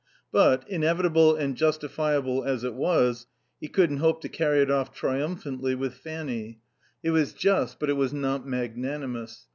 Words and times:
But, 0.31 0.67
inevitable 0.67 1.35
and 1.35 1.55
justifiable 1.55 2.43
as 2.43 2.63
it 2.63 2.73
was, 2.73 3.27
he 3.59 3.67
couldn't 3.67 3.97
hope 3.97 4.19
to 4.21 4.29
carry 4.29 4.59
it 4.63 4.71
off 4.71 4.91
triumphantly 4.91 5.75
with 5.75 5.93
Fanny. 5.93 6.59
It 7.03 7.11
was 7.11 7.33
just, 7.33 7.79
but 7.79 7.91
it 7.91 7.93
was 7.93 8.11
not 8.11 8.43
magnanimous. 8.47 9.45